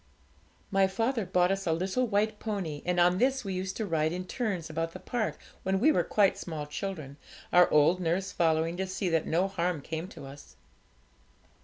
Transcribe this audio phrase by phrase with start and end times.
[0.71, 4.11] My father bought us a little white pony, and on this we used to ride
[4.11, 7.17] in turns about the park when we were quite small children,
[7.53, 10.55] our old nurse following, to see that no harm came to us.